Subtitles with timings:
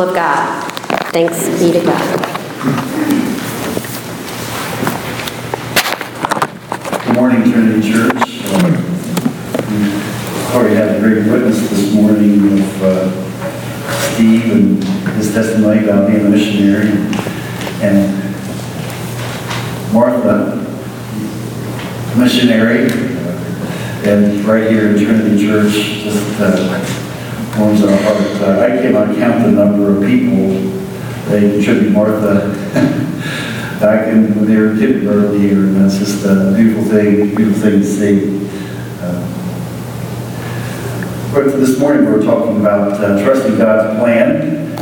[0.00, 0.64] of God.
[1.12, 2.18] Thanks be to God.
[7.04, 8.12] Good morning, Trinity Church.
[8.14, 8.54] We
[10.54, 13.10] Already had a great witness this morning of uh,
[14.14, 14.82] Steve and
[15.16, 16.88] his testimony about being a missionary.
[17.82, 18.22] And
[19.92, 20.56] Martha,
[22.16, 22.90] missionary,
[24.08, 27.01] and right here in Trinity Church, just uh,
[27.58, 28.18] warms our heart.
[28.40, 30.80] Uh, I cannot count the number of people
[31.30, 32.50] they tribute Martha
[33.80, 37.80] back in when they were kindergarten here, and that's just a beautiful thing, beautiful thing
[37.80, 38.48] to see.
[39.00, 39.28] Uh,
[41.32, 44.76] But this morning, we're talking about uh, trusting God's plan,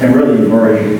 [0.00, 0.98] and really, we've already,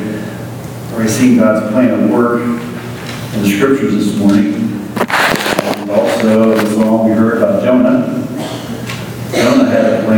[0.92, 4.54] already seen God's plan at work in the scriptures this morning.
[4.96, 8.17] And also, the song we heard about Jonah.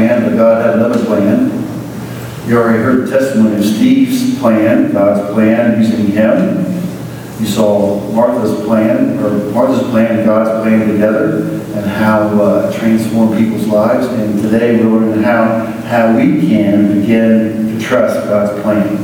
[0.01, 1.51] Plan, but God had another plan.
[2.49, 6.65] You already heard the testimony of Steve's plan, God's plan using him.
[7.39, 11.43] You saw Martha's plan, or Martha's plan and God's plan together,
[11.75, 14.07] and how uh, it transformed people's lives.
[14.07, 18.97] And today we're learning how, how we can begin to trust God's plan.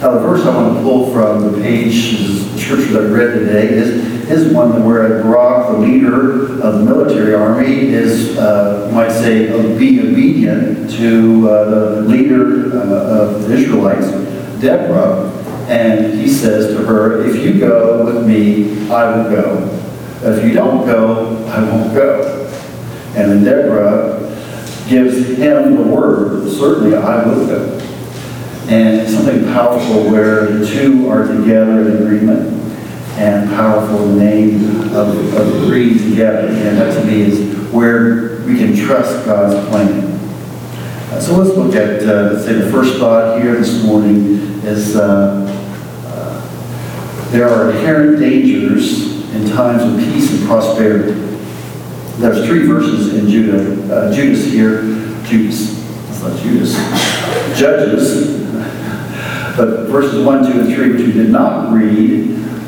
[0.00, 3.14] Now, the verse I want to pull from the page, is the scripture that I
[3.14, 8.90] read today, is, is one where Barak, the leader of the military army, is, uh,
[8.92, 9.46] might say,
[9.78, 14.10] being obedient to uh, the leader uh, of the Israelites,
[14.60, 15.30] Deborah,
[15.68, 19.82] and he says to her, if you go with me, I will go.
[20.22, 22.46] If you don't go, I won't go.
[23.14, 24.20] And then Deborah
[24.88, 27.78] gives him the word, certainly I will go.
[28.68, 32.65] And something powerful where the two are together in agreement
[33.16, 34.64] and powerful the name
[34.94, 36.48] of, of agreeing together.
[36.48, 40.04] And that to me is where we can trust God's plan.
[41.10, 44.96] Uh, so let's look at, uh, let's say the first thought here this morning is
[44.96, 45.46] uh,
[46.06, 51.12] uh, there are inherent dangers in times of peace and prosperity.
[52.18, 54.82] There's three verses in Judah, uh, Judas here,
[55.24, 55.78] Judas,
[56.10, 56.74] it's not Judas,
[57.58, 58.42] Judges,
[59.56, 62.25] but verses 1, 2, and 3, which we did not read,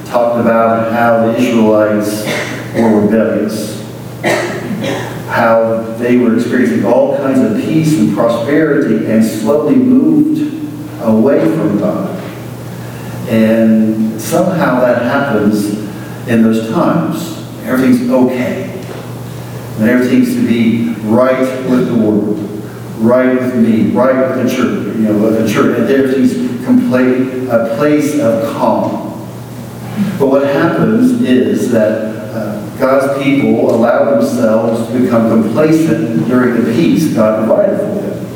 [0.09, 2.25] talked about how the Israelites
[2.75, 3.79] were rebellious.
[5.29, 10.41] How they were experiencing all kinds of peace and prosperity and slowly moved
[11.03, 12.19] away from God.
[13.29, 15.79] And somehow that happens
[16.29, 17.39] in those times.
[17.65, 18.83] Everything's okay.
[19.79, 22.39] And everything's to be right with the world,
[22.99, 25.79] right with me, right with the church, you know, with the church.
[25.79, 29.08] And everything's complete, a place of calm.
[30.19, 36.73] But what happens is that uh, God's people allow themselves to become complacent during the
[36.73, 38.27] peace God provided for them.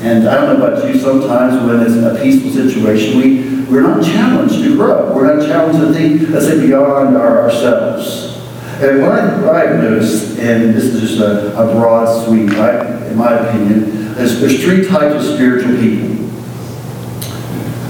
[0.00, 4.04] And I don't know about you, sometimes when it's a peaceful situation, we, we're not
[4.04, 5.12] challenged to grow.
[5.14, 8.36] We're not challenged to think, let's say, beyond our, ourselves.
[8.80, 13.32] And what, I've noticed, and this is just a, a broad sweep, right, in my
[13.32, 13.82] opinion,
[14.16, 16.14] is there's three types of spiritual people.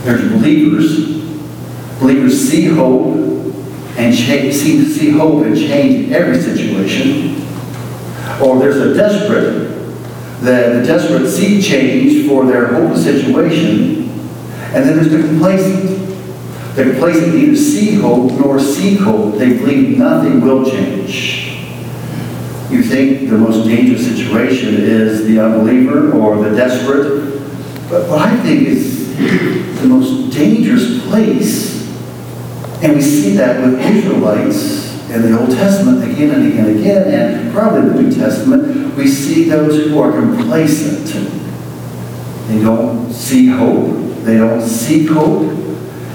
[0.05, 1.18] There's believers.
[2.01, 3.17] Believers see hope
[3.97, 7.43] and change, see, see hope and change in every situation.
[8.41, 9.69] Or there's a desperate,
[10.43, 14.09] that the desperate seek change for their hopeless situation.
[14.73, 16.07] And then there's the complacent.
[16.77, 19.37] The complacent neither see hope nor seek hope.
[19.37, 21.57] They believe nothing will change.
[22.71, 27.41] You think the most dangerous situation is the unbeliever or the desperate.
[27.91, 29.09] But what I think is
[29.81, 31.88] the most dangerous place,
[32.83, 37.03] and we see that with Israelites in the Old Testament again and again and again,
[37.09, 41.07] and probably the New Testament, we see those who are complacent.
[42.49, 44.25] They don't see hope.
[44.25, 45.43] They don't seek hope.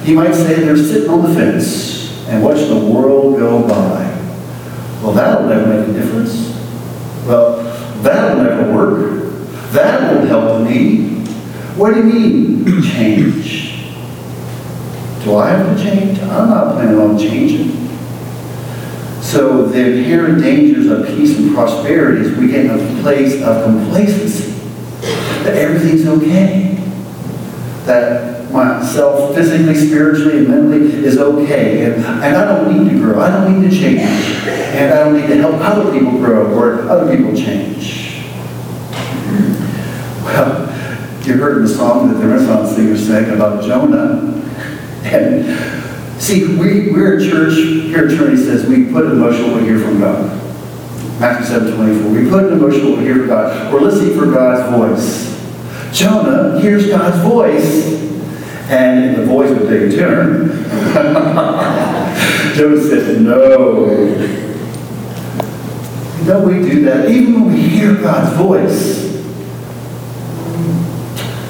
[0.05, 4.03] You might say they're sitting on the fence and watch the world go by.
[5.01, 6.51] Well, that'll never make a difference.
[7.27, 7.63] Well,
[8.03, 9.31] that'll never work.
[9.71, 11.19] That won't help me.
[11.75, 13.72] What do you mean, change?
[15.23, 16.19] Do I have to change?
[16.19, 17.83] I'm not planning on changing.
[19.21, 23.63] So the inherent dangers of peace and prosperity is we get in a place of
[23.63, 24.51] complacency.
[25.43, 26.75] That everything's okay.
[27.85, 31.85] That myself physically, spiritually, and mentally is okay.
[31.85, 33.21] And, and I don't need to grow.
[33.21, 34.01] I don't need to change.
[34.45, 38.23] And I don't need to help other people grow or other people change.
[40.23, 40.69] Well,
[41.25, 44.32] you heard in the song that the Renaissance singer sang about Jonah.
[45.03, 49.05] See, we, we're a church, here at says we put
[49.41, 50.39] what we hear from God.
[51.19, 52.11] Matthew 7 24.
[52.11, 53.73] We put what we hear from God.
[53.73, 55.33] We're listening for God's voice.
[55.93, 57.85] Jonah hears God's voice,
[58.69, 60.47] and the voice would take a turn.
[62.55, 63.85] Jonah says, No.
[66.25, 67.09] Don't we do that?
[67.09, 69.03] Even when we hear God's voice.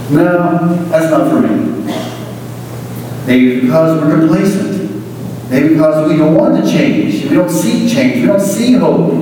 [0.09, 1.82] No, that's not for me.
[3.25, 5.49] Maybe because we're complacent.
[5.49, 7.23] Maybe because we don't want to change.
[7.23, 8.21] We don't see change.
[8.21, 9.13] We don't see hope.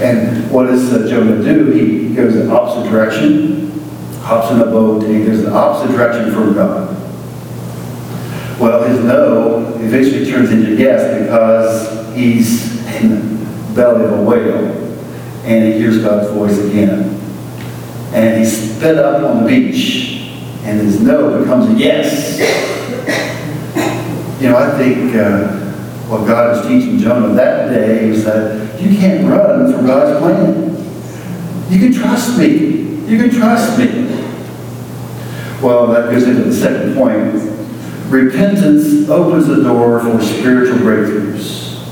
[0.00, 1.72] And what does Jonah do?
[1.72, 3.70] He goes the opposite direction,
[4.20, 6.94] hops in a boat, and he goes the opposite direction from God.
[8.60, 14.78] Well, his no eventually turns into yes because he's in the belly of a whale
[15.44, 17.14] and he hears God's voice again.
[18.12, 20.07] And he's spit up on the beach
[21.08, 22.38] no it becomes a yes.
[24.40, 25.48] You know, I think uh,
[26.06, 30.76] what God was teaching Jonah that day is that you can't run from God's plan.
[31.72, 32.46] You can trust me.
[33.08, 34.04] You can trust me.
[35.60, 37.34] Well, that goes into the second point.
[38.12, 41.84] Repentance opens the door for spiritual breakthroughs.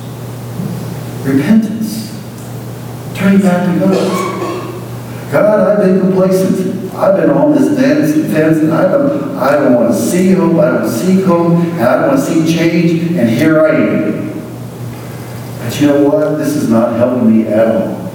[1.24, 2.12] Repentance.
[3.16, 5.32] Turning back to God.
[5.32, 6.85] God, I've been complacent.
[6.96, 10.56] I've been on this dance fence, and I don't, I don't want to see hope.
[10.56, 13.12] I don't seek hope, and I don't want to see change.
[13.12, 14.26] And here I am.
[15.58, 16.38] But you know what?
[16.38, 18.06] This is not helping me at all.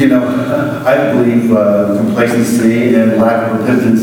[0.00, 4.00] You know, I believe uh, complacency and lack of repentance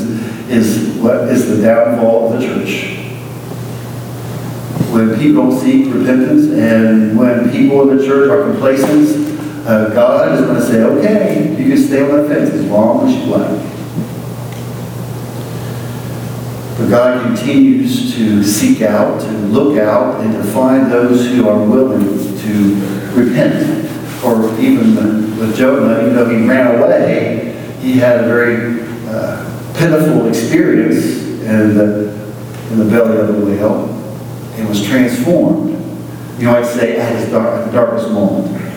[0.49, 2.95] is what is the downfall of the church.
[4.93, 9.28] When people seek repentance and when people in the church are complacent,
[9.67, 13.07] uh, God is going to say, okay, you can stay on that fence as long
[13.07, 13.69] as you like.
[16.77, 21.59] But God continues to seek out, to look out, and to find those who are
[21.65, 22.75] willing to
[23.13, 23.85] repent.
[24.23, 24.95] Or even
[25.37, 31.75] with Jonah, even though he ran away, he had a very uh, pitiful experience in
[31.75, 32.13] the,
[32.71, 33.89] in the belly of the whale
[34.55, 35.71] and was transformed.
[36.39, 38.68] You might say at his dark, darkest moment.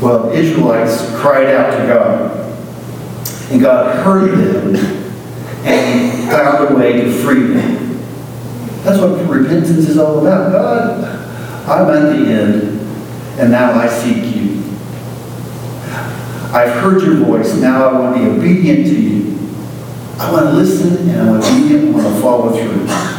[0.00, 2.30] Well, Israelites cried out to God,
[3.50, 4.76] and God heard them
[5.66, 7.98] and found a way to free them.
[8.84, 10.52] That's what repentance is all about.
[10.52, 12.80] God, I'm at the end,
[13.40, 14.62] and now I seek you.
[16.52, 19.36] I've heard your voice, now I want to be obedient to you.
[20.18, 23.17] I want to listen, and I'm obedient, I want to follow through.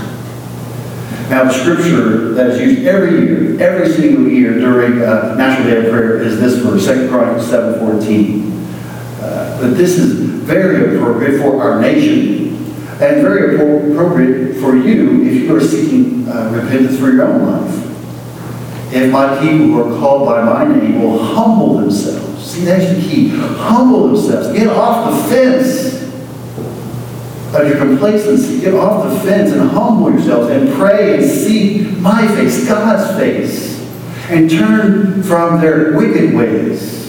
[1.30, 5.86] Now, the scripture that is used every year, every single year during uh, National Day
[5.86, 9.22] of Prayer is this verse, 2 Chronicles 7.14.
[9.22, 12.56] Uh, but this is very appropriate for our nation
[13.00, 18.92] and very appropriate for you if you are seeking uh, repentance for your own life.
[18.92, 23.08] If my people who are called by my name will humble themselves, see that's the
[23.08, 25.99] key, humble themselves, get off the fence
[27.54, 32.28] of your complacency, get off the fence and humble yourselves and pray and seek my
[32.36, 33.80] face, God's face,
[34.30, 37.00] and turn from their wicked ways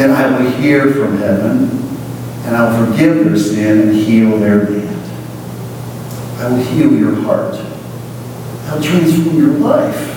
[0.00, 1.68] then I will hear from heaven,
[2.44, 5.10] and I will forgive their sin and heal their land.
[6.38, 7.54] I will heal your heart.
[7.54, 10.16] I will transform your life.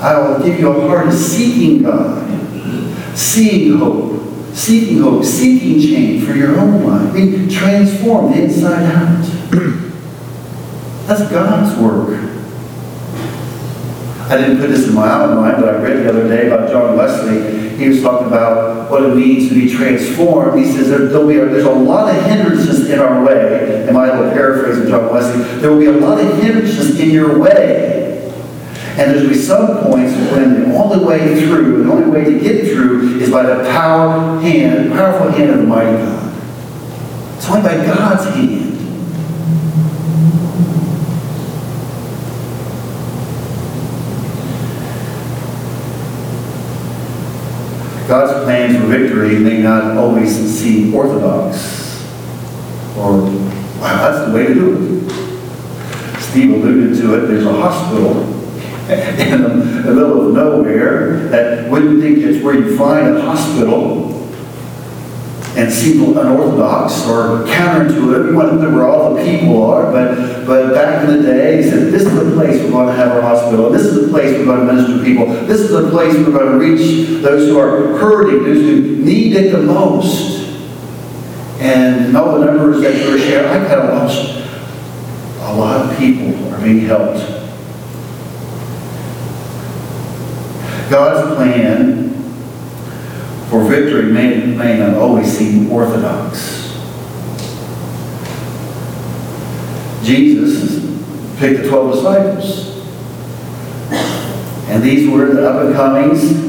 [0.00, 2.28] I will give you a heart of seeking God,
[3.18, 4.22] seeing hope,
[4.58, 9.24] seeking hope, seeking change for your own life, being transformed inside out.
[11.06, 12.24] That's God's work.
[14.28, 16.96] I didn't put this in my outline, but I read the other day about John
[16.96, 17.76] Wesley.
[17.78, 20.58] He was talking about what it means to be transformed.
[20.58, 23.86] He says there, will be a, there's a lot of hindrances in our way.
[23.86, 27.38] In my little paraphrase John Wesley, there will be a lot of hindrances in your
[27.38, 27.97] way.
[28.98, 32.24] And there's going to be some points when the only way through, the only way
[32.24, 37.36] to get through is by the power hand, powerful hand of the mighty God.
[37.36, 38.74] It's only by God's hand.
[48.08, 52.04] God's plans for victory may not always seem orthodox.
[52.96, 56.20] Or, wow, that's the way to do it.
[56.20, 57.26] Steve alluded to it.
[57.28, 58.37] There's a hospital
[58.90, 59.48] in the,
[59.92, 64.14] middle of nowhere that wouldn't think it's where you find a hospital
[65.58, 68.30] and seem unorthodox or counterintuitive.
[68.30, 71.68] You want to where all the people are, but but back in the day, he
[71.68, 73.68] said, this is the place we're going to have our hospital.
[73.68, 75.26] This is the place we're going to minister to people.
[75.26, 79.36] This is the place we're going to reach those who are hurting, those who need
[79.36, 80.38] it the most.
[81.60, 84.38] And all the numbers that you were sharing, I kind of
[85.40, 87.37] a lot of people are being helped.
[90.90, 92.10] God's plan
[93.50, 96.58] for victory may, may not always seem orthodox.
[100.02, 100.78] Jesus
[101.38, 102.68] picked the 12 disciples.
[104.68, 106.48] And these were the up and comings.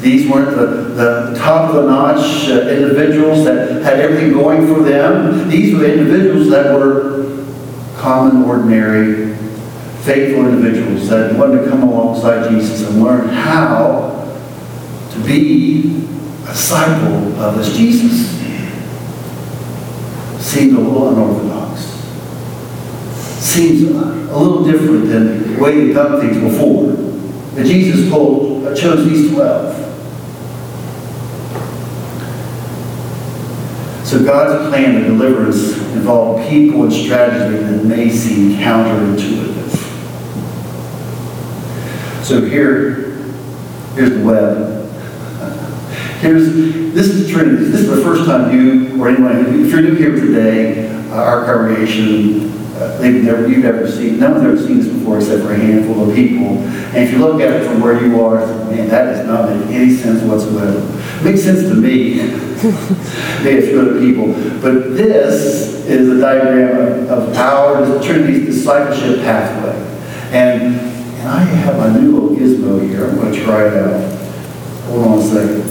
[0.00, 4.82] These weren't the, the top of the notch uh, individuals that had everything going for
[4.82, 5.48] them.
[5.48, 7.46] These were individuals that were
[7.96, 9.33] common, ordinary,
[10.04, 14.10] faithful individuals that wanted to come alongside Jesus and learn how
[15.10, 16.04] to be
[16.44, 18.34] a disciple of this Jesus.
[20.44, 21.80] Seemed a little unorthodox.
[23.42, 26.92] Seems a little different than the way they've done things before.
[27.54, 29.84] But Jesus told, chose these 12.
[34.06, 39.53] So God's plan of deliverance involved people and strategy that may seem counterintuitive.
[42.24, 43.12] So here,
[43.92, 44.88] here's the web.
[46.20, 46.54] Here's,
[46.94, 47.66] this is Trinity.
[47.66, 51.44] This is the first time you, or anyone, if you're new here today, uh, our
[51.44, 55.52] congregation, uh, they've never, you've never seen, no one's ever seen this before except for
[55.52, 56.46] a handful of people.
[56.46, 58.38] And if you look at it from where you are,
[58.70, 60.78] man, that does not make any sense whatsoever.
[61.20, 62.16] It makes sense to me,
[63.44, 64.28] maybe a few other people.
[64.62, 69.76] But this is a diagram of, of our Trinity's discipleship pathway.
[70.34, 70.93] And,
[71.24, 73.08] and I have my new little gizmo here.
[73.08, 74.12] I'm going to try it out.
[74.84, 75.62] Hold on a second.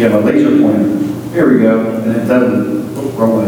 [0.00, 1.30] Have a laser pointer.
[1.32, 1.94] Here we go.
[2.02, 3.44] And it doesn't, oh.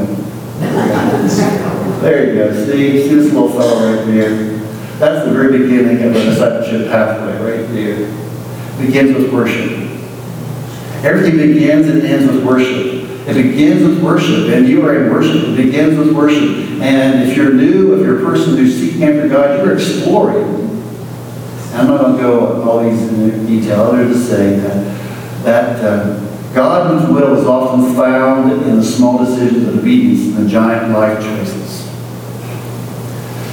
[2.00, 2.52] There you go.
[2.66, 4.58] See, see this little fellow right there?
[4.98, 8.06] That's the very beginning of a discipleship pathway, right there.
[8.78, 9.72] Begins with worship.
[11.04, 13.04] Everything begins and ends with worship.
[13.26, 15.42] It begins with worship, and you are in worship.
[15.42, 16.80] It begins with worship.
[16.80, 20.65] And if you're new, if you're a person who's seeking after God, you're exploring.
[21.76, 26.22] I'm not going to go all these in detail, other to say that, that uh,
[27.12, 31.84] will is often found in the small decisions of obedience and the giant life choices.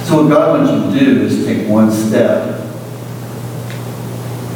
[0.08, 2.60] So what God wants you to do is take one step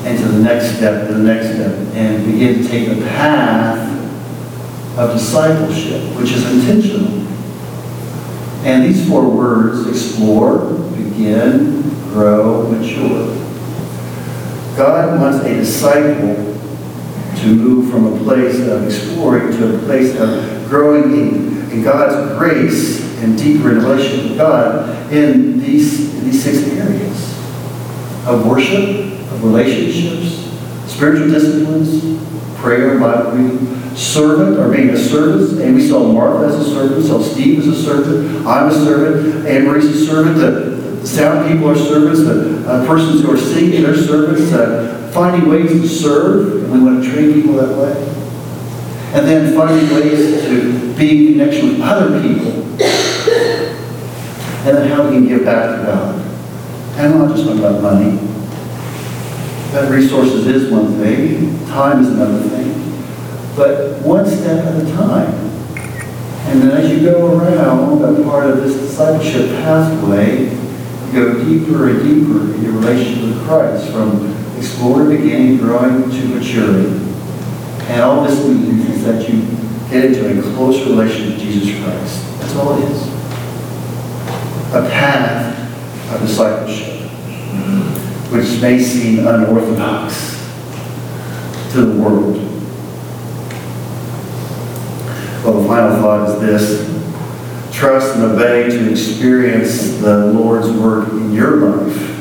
[0.05, 3.87] and to the next step, to the next step, and begin to take the path
[4.99, 7.27] of discipleship, which is intentional.
[8.65, 13.38] And these four words, explore, begin, grow, mature.
[14.79, 20.69] God wants a disciple to move from a place of exploring to a place of
[20.69, 27.39] growing in, God's grace and deeper relationship with God in these, in these six areas
[28.27, 30.53] of worship, of relationships,
[30.93, 32.21] spiritual disciplines,
[32.59, 35.61] prayer, Bible reading, servant, or being a servant.
[35.63, 38.75] And we saw Martha as a servant, we saw Steve as a servant, I'm a
[38.75, 40.68] servant, Anne Marie's a servant,
[41.09, 45.71] sound people are servants, the uh, persons who are singing are servants, uh, finding ways
[45.71, 48.15] to serve, and we want to train people that way.
[49.15, 52.63] And then finding ways to be in connection with other people.
[54.67, 56.15] And then how we can give back to God.
[56.99, 58.17] And I'm not just talking about money.
[59.73, 62.75] That resources is one thing, time is another thing.
[63.57, 65.33] But one step at a time.
[66.49, 70.68] And then as you go around that part of this discipleship pathway,
[71.13, 76.89] go deeper and deeper in your relationship with Christ from exploring, beginning, growing to maturity.
[77.89, 79.43] And all this means is that you
[79.91, 82.41] get into a close relationship with Jesus Christ.
[82.41, 83.09] That's all it is.
[84.75, 87.11] A path of discipleship,
[88.31, 90.37] which may seem unorthodox
[91.73, 92.37] to the world.
[95.45, 96.98] Well, the final thought is this.
[97.79, 102.19] Trust and obey to experience the Lord's work in your life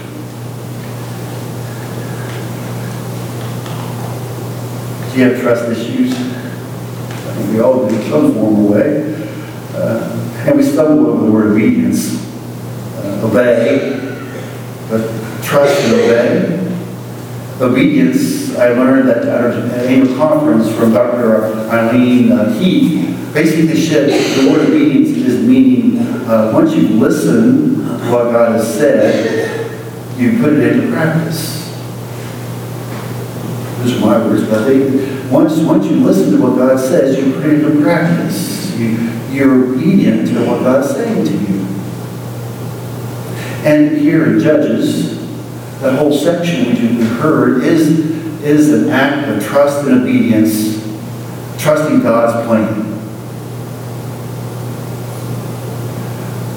[5.18, 6.14] Do you have trust issues?
[6.14, 9.30] I think we all do in some form or way.
[9.74, 12.24] Uh, and we stumble over the word obedience.
[12.98, 13.98] Uh, obey,
[14.92, 16.57] but trust and obey.
[17.60, 21.44] Obedience, I learned at, at a conference from Dr.
[21.70, 25.98] Eileen uh, Heath, basically said the word obedience is meaning
[26.28, 31.58] uh, once you listen to what God has said, you put it into practice.
[33.80, 37.18] Those are my words, but I think once, once you listen to what God says,
[37.18, 38.76] you put it into practice.
[38.78, 38.98] You,
[39.32, 41.66] you're obedient to what God's saying to you.
[43.66, 45.27] And here in Judges,
[45.82, 48.00] that whole section which you heard is,
[48.42, 50.84] is an act of trust and obedience,
[51.60, 52.84] trusting God's plan.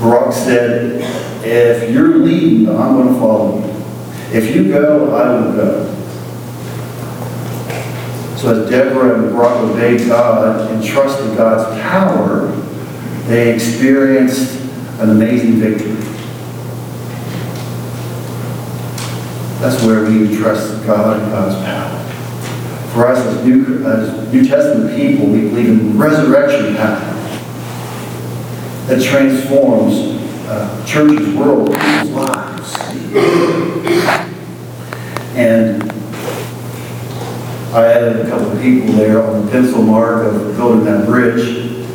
[0.00, 1.02] Barak said,
[1.44, 3.70] if you're leading, I'm going to follow you.
[4.32, 5.96] If you go, I will go.
[8.36, 12.46] So as Deborah and Barak obeyed God and trusted God's power,
[13.26, 14.58] they experienced
[15.00, 16.09] an amazing victory.
[19.60, 21.98] That's where we trust God and God's power.
[22.94, 26.98] For us as New, as New Testament people, we believe in resurrection power
[28.86, 32.74] that transforms uh, churches, world, people's lives.
[35.36, 35.92] And
[37.72, 41.86] I added a couple of people there on the pencil mark of building that bridge.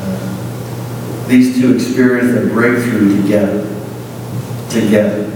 [0.00, 3.62] Uh, These two experienced a breakthrough together.
[4.68, 5.35] Together.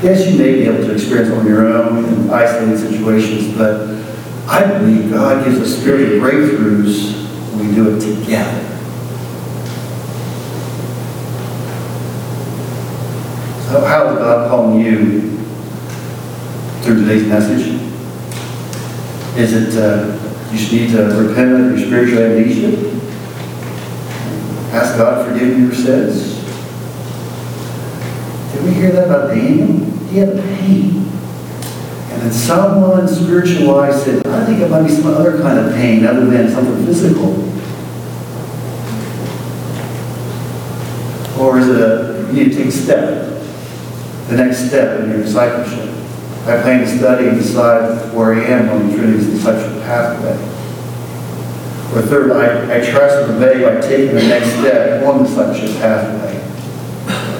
[0.00, 3.98] Yes, you may be able to experience on your own in isolated situations, but
[4.46, 8.64] I believe God gives us spiritual breakthroughs when we do it together.
[13.66, 15.20] So how is God calling you
[16.82, 17.66] through today's message?
[19.36, 20.14] Is it uh,
[20.52, 22.88] you just need to repent of your spiritual amnesia?
[24.72, 26.38] Ask God to forgive you your sins?
[28.52, 29.87] Did we hear that about Daniel?
[30.10, 31.04] A pain.
[32.10, 36.06] And then someone spiritualized said, I think it might be some other kind of pain
[36.06, 37.34] other than something physical.
[41.38, 43.42] Or is it a, you need to take a step,
[44.28, 45.94] the next step in your discipleship.
[46.46, 50.32] I plan to study and decide where I am on the Trinity's discipleship pathway.
[51.94, 55.76] Or third, I, I trust and obey by taking the next step on the discipleship
[55.80, 56.37] pathway.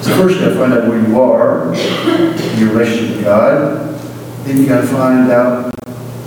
[0.08, 3.94] So first you gotta find out where you are, in your relationship with God.
[4.44, 5.74] Then you gotta find out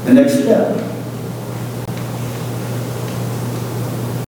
[0.05, 0.90] the next step.